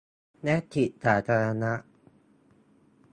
[0.43, 1.73] และจิตสาธารณะ